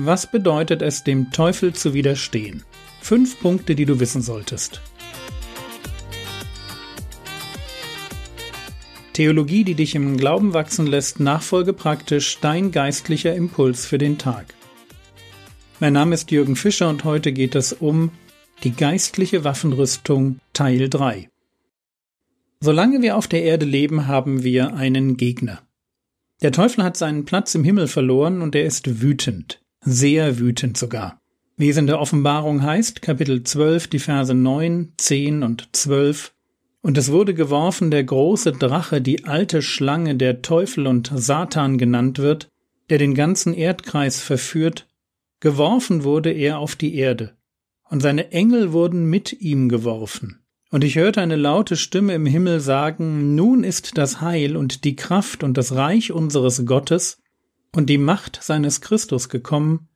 [0.00, 2.62] Was bedeutet es, dem Teufel zu widerstehen?
[3.00, 4.80] Fünf Punkte, die du wissen solltest.
[9.12, 14.54] Theologie, die dich im Glauben wachsen lässt, nachfolge praktisch dein geistlicher Impuls für den Tag.
[15.80, 18.12] Mein Name ist Jürgen Fischer und heute geht es um
[18.62, 21.28] die geistliche Waffenrüstung Teil 3.
[22.60, 25.60] Solange wir auf der Erde leben, haben wir einen Gegner.
[26.40, 31.20] Der Teufel hat seinen Platz im Himmel verloren und er ist wütend, sehr wütend sogar.
[31.56, 36.32] Wie es in der Offenbarung heißt, Kapitel 12, die Verse 9, 10 und 12,
[36.80, 42.18] und es wurde geworfen der große Drache, die alte Schlange, der Teufel und Satan genannt
[42.18, 42.48] wird,
[42.90, 44.86] der den ganzen Erdkreis verführt,
[45.40, 47.36] geworfen wurde er auf die Erde,
[47.90, 50.38] und seine Engel wurden mit ihm geworfen.
[50.70, 54.96] Und ich hörte eine laute Stimme im Himmel sagen, Nun ist das Heil und die
[54.96, 57.18] Kraft und das Reich unseres Gottes
[57.74, 59.88] und die Macht seines Christus gekommen,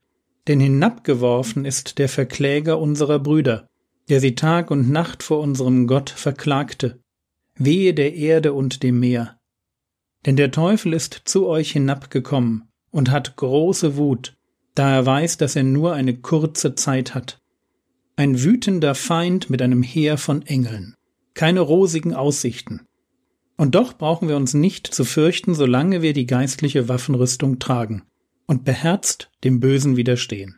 [0.49, 3.69] denn hinabgeworfen ist der Verkläger unserer Brüder,
[4.09, 7.01] der sie Tag und Nacht vor unserem Gott verklagte.
[7.55, 9.39] Wehe der Erde und dem Meer.
[10.27, 14.37] Denn der Teufel ist zu euch hinabgekommen und hat große Wut,
[14.75, 17.43] da er weiß, dass er nur eine kurze Zeit hat
[18.17, 20.95] ein wütender Feind mit einem Heer von Engeln.
[21.35, 22.87] Keine rosigen Aussichten.
[23.57, 28.03] Und doch brauchen wir uns nicht zu fürchten, solange wir die geistliche Waffenrüstung tragen
[28.47, 30.57] und beherzt dem Bösen widerstehen.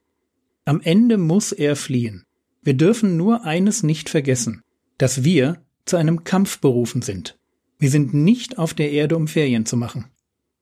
[0.64, 2.24] Am Ende muss er fliehen.
[2.62, 4.62] Wir dürfen nur eines nicht vergessen,
[4.96, 7.36] dass wir zu einem Kampf berufen sind.
[7.78, 10.06] Wir sind nicht auf der Erde, um Ferien zu machen.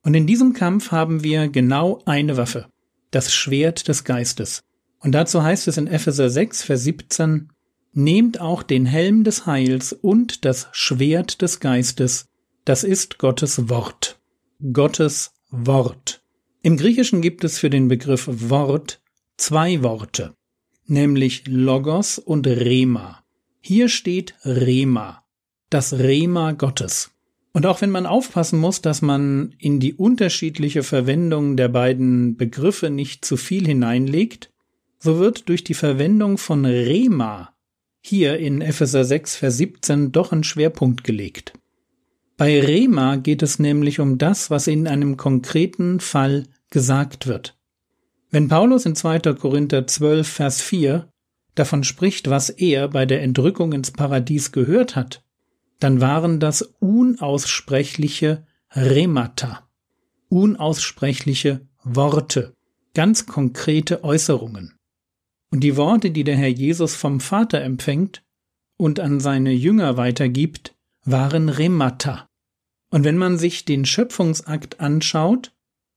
[0.03, 2.67] Und in diesem Kampf haben wir genau eine Waffe,
[3.13, 4.63] das Schwert des Geistes,
[5.03, 7.49] und dazu heißt es in Epheser 6, Vers 17,
[7.95, 12.27] Nehmt auch den Helm des Heils und das Schwert des Geistes,
[12.65, 14.19] das ist Gottes Wort.
[14.73, 16.23] Gottes Wort.
[16.63, 19.03] Im Griechischen gibt es für den Begriff Wort
[19.37, 20.35] zwei Worte,
[20.87, 23.23] nämlich Logos und Rema.
[23.61, 25.25] Hier steht Rema,
[25.69, 27.11] das Rema Gottes.
[27.53, 32.89] Und auch wenn man aufpassen muss, dass man in die unterschiedliche Verwendung der beiden Begriffe
[32.89, 34.51] nicht zu viel hineinlegt,
[34.99, 37.52] so wird durch die Verwendung von Rema
[38.03, 41.53] hier in Epheser 6, Vers 17 doch ein Schwerpunkt gelegt.
[42.37, 47.57] Bei Rema geht es nämlich um das, was in einem konkreten Fall gesagt wird.
[48.31, 49.21] Wenn Paulus in 2.
[49.35, 51.09] Korinther 12, Vers 4
[51.55, 55.23] davon spricht, was er bei der Entrückung ins Paradies gehört hat,
[55.79, 59.69] dann waren das unaussprechliche Remata,
[60.29, 62.55] unaussprechliche Worte,
[62.95, 64.79] ganz konkrete Äußerungen.
[65.53, 68.25] Und die Worte, die der Herr Jesus vom Vater empfängt
[68.79, 70.75] und an seine Jünger weitergibt,
[71.05, 72.27] waren Remata.
[72.91, 75.53] Und wenn man sich den Schöpfungsakt anschaut,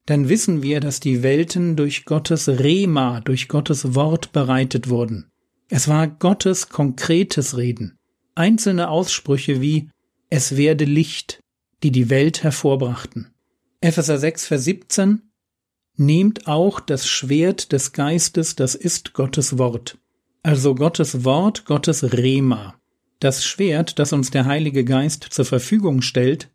[0.06, 5.32] dann wissen wir, dass die Welten durch Gottes Rema, durch Gottes Wort bereitet wurden.
[5.70, 7.98] Es war Gottes konkretes Reden.
[8.36, 9.90] Einzelne Aussprüche wie
[10.30, 11.40] Es werde Licht,
[11.82, 13.34] die die Welt hervorbrachten.
[13.80, 15.22] Epheser 6, Vers 17
[15.98, 19.98] Nehmt auch das Schwert des Geistes, das ist Gottes Wort.
[20.44, 22.76] Also Gottes Wort, Gottes Rema.
[23.20, 26.52] Das Schwert, das uns der Heilige Geist zur Verfügung stellt,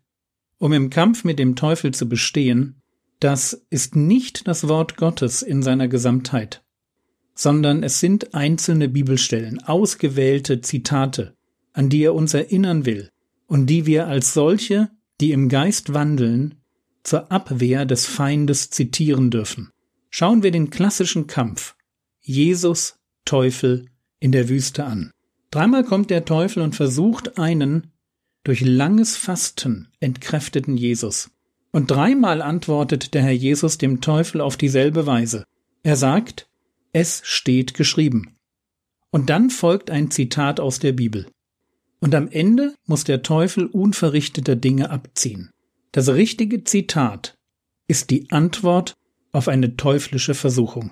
[0.59, 2.81] um im Kampf mit dem Teufel zu bestehen,
[3.19, 6.63] das ist nicht das Wort Gottes in seiner Gesamtheit,
[7.33, 11.35] sondern es sind einzelne Bibelstellen, ausgewählte Zitate,
[11.73, 13.09] an die er uns erinnern will
[13.47, 16.60] und die wir als solche, die im Geist wandeln,
[17.03, 19.71] zur Abwehr des Feindes zitieren dürfen.
[20.09, 21.75] Schauen wir den klassischen Kampf
[22.21, 22.95] Jesus,
[23.25, 23.85] Teufel
[24.19, 25.11] in der Wüste an.
[25.49, 27.91] Dreimal kommt der Teufel und versucht einen
[28.43, 31.31] durch langes Fasten entkräfteten Jesus.
[31.71, 35.45] Und dreimal antwortet der Herr Jesus dem Teufel auf dieselbe Weise.
[35.83, 36.47] Er sagt,
[36.93, 38.35] es steht geschrieben.
[39.09, 41.27] Und dann folgt ein Zitat aus der Bibel.
[41.99, 45.51] Und am Ende muss der Teufel unverrichteter Dinge abziehen.
[45.93, 47.37] Das richtige Zitat
[47.87, 48.95] ist die Antwort
[49.33, 50.91] auf eine teuflische Versuchung.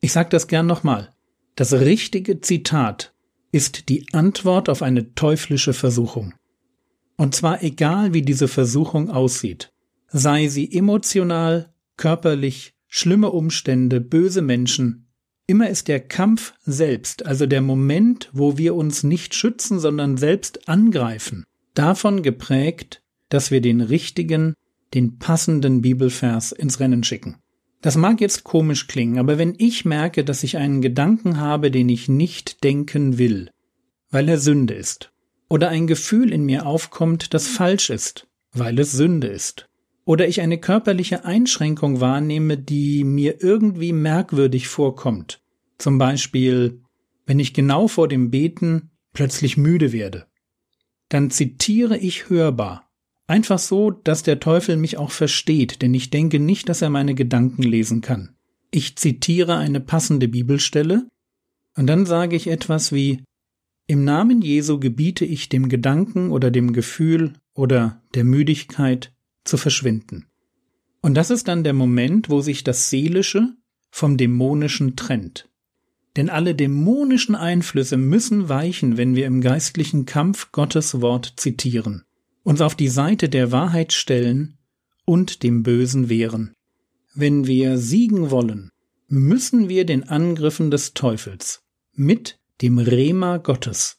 [0.00, 1.14] Ich sage das gern nochmal.
[1.54, 3.14] Das richtige Zitat
[3.52, 6.34] ist die Antwort auf eine teuflische Versuchung.
[7.16, 9.72] Und zwar egal, wie diese Versuchung aussieht.
[10.08, 15.06] Sei sie emotional, körperlich, schlimme Umstände, böse Menschen.
[15.46, 20.68] Immer ist der Kampf selbst, also der Moment, wo wir uns nicht schützen, sondern selbst
[20.68, 21.44] angreifen,
[21.74, 23.03] davon geprägt,
[23.34, 24.54] dass wir den richtigen,
[24.94, 27.36] den passenden Bibelvers ins Rennen schicken.
[27.82, 31.88] Das mag jetzt komisch klingen, aber wenn ich merke, dass ich einen Gedanken habe, den
[31.88, 33.50] ich nicht denken will,
[34.10, 35.10] weil er Sünde ist,
[35.48, 39.68] oder ein Gefühl in mir aufkommt, das falsch ist, weil es Sünde ist,
[40.04, 45.42] oder ich eine körperliche Einschränkung wahrnehme, die mir irgendwie merkwürdig vorkommt.
[45.78, 46.82] Zum Beispiel,
[47.26, 50.26] wenn ich genau vor dem Beten plötzlich müde werde.
[51.08, 52.83] Dann zitiere ich hörbar.
[53.26, 57.14] Einfach so, dass der Teufel mich auch versteht, denn ich denke nicht, dass er meine
[57.14, 58.34] Gedanken lesen kann.
[58.70, 61.06] Ich zitiere eine passende Bibelstelle
[61.76, 63.22] und dann sage ich etwas wie
[63.86, 69.12] Im Namen Jesu gebiete ich dem Gedanken oder dem Gefühl oder der Müdigkeit
[69.44, 70.26] zu verschwinden.
[71.00, 73.54] Und das ist dann der Moment, wo sich das Seelische
[73.90, 75.48] vom Dämonischen trennt.
[76.16, 82.04] Denn alle dämonischen Einflüsse müssen weichen, wenn wir im geistlichen Kampf Gottes Wort zitieren,
[82.44, 84.58] uns auf die Seite der Wahrheit stellen
[85.04, 86.54] und dem Bösen wehren.
[87.14, 88.70] Wenn wir siegen wollen,
[89.08, 91.62] müssen wir den Angriffen des Teufels
[91.92, 93.98] mit dem Rema Gottes,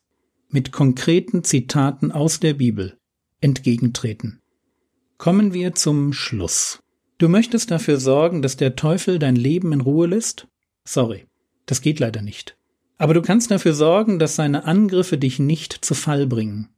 [0.49, 2.97] mit konkreten Zitaten aus der Bibel
[3.41, 4.41] entgegentreten.
[5.17, 6.81] Kommen wir zum Schluss.
[7.17, 10.47] Du möchtest dafür sorgen, dass der Teufel dein Leben in Ruhe lässt?
[10.83, 11.25] Sorry,
[11.65, 12.57] das geht leider nicht.
[12.97, 16.69] Aber du kannst dafür sorgen, dass seine Angriffe dich nicht zu Fall bringen.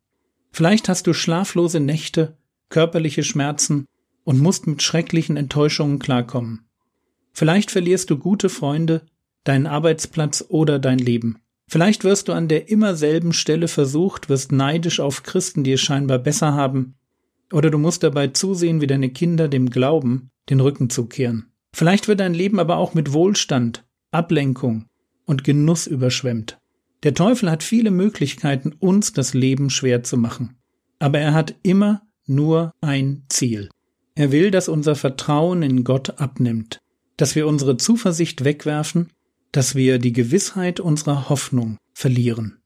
[0.57, 2.35] Vielleicht hast du schlaflose Nächte,
[2.69, 3.85] körperliche Schmerzen
[4.23, 6.65] und musst mit schrecklichen Enttäuschungen klarkommen.
[7.31, 9.03] Vielleicht verlierst du gute Freunde,
[9.43, 11.37] deinen Arbeitsplatz oder dein Leben.
[11.67, 15.81] Vielleicht wirst du an der immer selben Stelle versucht, wirst neidisch auf Christen, die es
[15.81, 16.95] scheinbar besser haben
[17.53, 21.51] oder du musst dabei zusehen, wie deine Kinder dem Glauben den Rücken zukehren.
[21.71, 24.85] Vielleicht wird dein Leben aber auch mit Wohlstand, Ablenkung
[25.23, 26.57] und Genuss überschwemmt.
[27.03, 30.57] Der Teufel hat viele Möglichkeiten, uns das Leben schwer zu machen.
[30.99, 33.69] Aber er hat immer nur ein Ziel.
[34.15, 36.79] Er will, dass unser Vertrauen in Gott abnimmt,
[37.17, 39.11] dass wir unsere Zuversicht wegwerfen,
[39.51, 42.57] dass wir die Gewissheit unserer Hoffnung verlieren.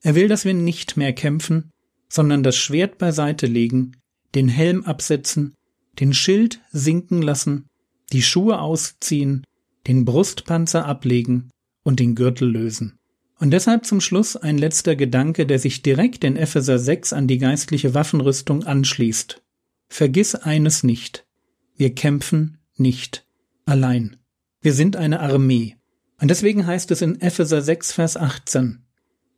[0.00, 1.70] Er will, dass wir nicht mehr kämpfen,
[2.08, 3.96] sondern das Schwert beiseite legen,
[4.34, 5.54] den Helm absetzen,
[6.00, 7.66] den Schild sinken lassen,
[8.12, 9.44] die Schuhe ausziehen,
[9.86, 11.50] den Brustpanzer ablegen
[11.82, 12.98] und den Gürtel lösen.
[13.42, 17.38] Und deshalb zum Schluss ein letzter Gedanke, der sich direkt in Epheser 6 an die
[17.38, 19.42] geistliche Waffenrüstung anschließt.
[19.88, 21.26] Vergiss eines nicht.
[21.74, 23.26] Wir kämpfen nicht
[23.64, 24.16] allein.
[24.60, 25.74] Wir sind eine Armee.
[26.20, 28.84] Und deswegen heißt es in Epheser 6, Vers 18,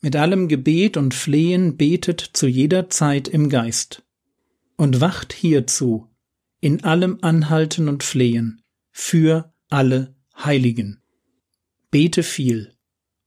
[0.03, 4.05] mit allem Gebet und Flehen betet zu jeder Zeit im Geist.
[4.77, 6.11] Und wacht hierzu,
[6.61, 8.61] in allem Anhalten und Flehen,
[8.91, 11.01] für alle Heiligen.
[11.91, 12.74] Bete viel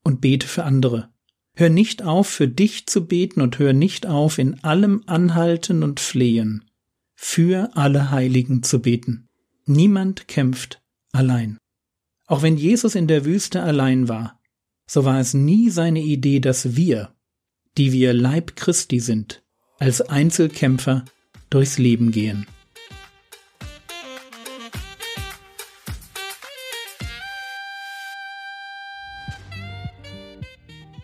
[0.07, 1.09] und bete für andere.
[1.53, 5.99] Hör nicht auf, für dich zu beten und hör nicht auf, in allem Anhalten und
[5.99, 6.63] Flehen,
[7.13, 9.27] für alle Heiligen zu beten.
[9.65, 10.81] Niemand kämpft
[11.11, 11.57] allein.
[12.25, 14.39] Auch wenn Jesus in der Wüste allein war,
[14.87, 17.13] so war es nie seine Idee, dass wir,
[17.77, 19.43] die wir Leib Christi sind,
[19.77, 21.03] als Einzelkämpfer
[21.49, 22.47] durchs Leben gehen.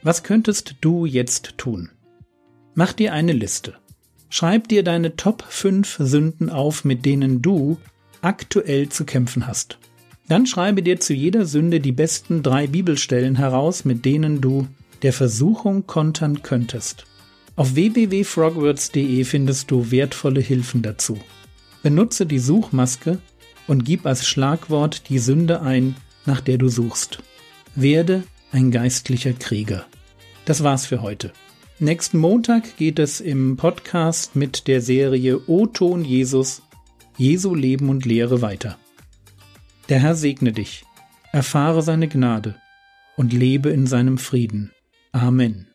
[0.03, 1.89] Was könntest du jetzt tun?
[2.75, 3.75] Mach dir eine Liste.
[4.29, 7.77] Schreib dir deine Top 5 Sünden auf, mit denen du
[8.21, 9.77] aktuell zu kämpfen hast.
[10.27, 14.67] Dann schreibe dir zu jeder Sünde die besten drei Bibelstellen heraus, mit denen du
[15.03, 17.05] der Versuchung kontern könntest.
[17.55, 21.19] Auf www.frogwords.de findest du wertvolle Hilfen dazu.
[21.81, 23.19] Benutze die Suchmaske
[23.67, 25.95] und gib als Schlagwort die Sünde ein,
[26.25, 27.19] nach der du suchst.
[27.75, 29.85] Werde ein geistlicher Krieger.
[30.45, 31.31] Das war's für heute.
[31.79, 36.61] Nächsten Montag geht es im Podcast mit der Serie O-Ton Jesus,
[37.17, 38.77] Jesu Leben und Lehre weiter.
[39.89, 40.85] Der Herr segne dich,
[41.31, 42.55] erfahre seine Gnade
[43.15, 44.71] und lebe in seinem Frieden.
[45.11, 45.72] Amen.